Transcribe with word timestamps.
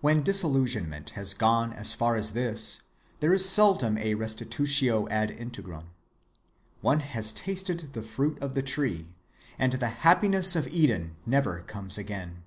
When 0.00 0.22
disillusionment 0.22 1.10
has 1.18 1.34
gone 1.34 1.72
as 1.72 1.92
far 1.92 2.14
as 2.14 2.30
this, 2.30 2.82
there 3.18 3.32
is 3.34 3.48
seldom 3.48 3.98
a 3.98 4.14
restitutio 4.14 5.10
ad 5.10 5.30
integrum. 5.36 5.86
One 6.80 7.00
has 7.00 7.32
tasted 7.32 7.82
of 7.82 7.92
the 7.92 8.02
fruit 8.02 8.38
of 8.40 8.54
the 8.54 8.62
tree, 8.62 9.08
and 9.58 9.72
the 9.72 9.88
happiness 10.06 10.54
of 10.54 10.68
Eden 10.68 11.16
never 11.26 11.62
comes 11.62 11.98
again. 11.98 12.44